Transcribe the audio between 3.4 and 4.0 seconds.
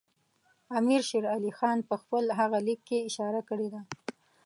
کړې ده.